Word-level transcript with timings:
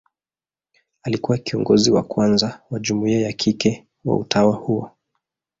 Alikuwa 1.03 1.37
kiongozi 1.37 1.91
wa 1.91 2.03
kwanza 2.03 2.61
wa 2.71 2.79
jumuia 2.79 3.21
ya 3.21 3.33
kike 3.33 3.87
wa 4.05 4.17
utawa 4.17 4.53
huo. 4.55 4.91